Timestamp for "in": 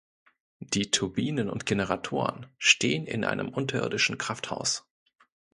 3.05-3.23